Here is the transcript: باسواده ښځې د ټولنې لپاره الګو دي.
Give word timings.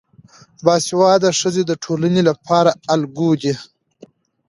باسواده 0.65 1.29
ښځې 1.39 1.63
د 1.65 1.71
ټولنې 1.83 2.21
لپاره 2.29 2.71
الګو 2.93 3.29
دي. 3.41 3.53